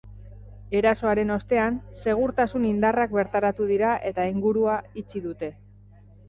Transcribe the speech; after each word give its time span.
Erasoaren 0.77 1.33
ostean, 1.35 1.77
segurtasun 2.05 2.65
indarrak 2.69 3.13
bertaratu 3.19 3.69
dira, 3.73 3.93
eta 4.11 4.27
ingurua 4.33 4.79
itxi 5.05 5.23
dute. 5.29 5.53